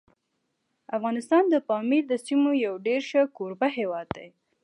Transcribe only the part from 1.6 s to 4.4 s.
پامیر د سیمو یو ډېر ښه کوربه هیواد دی.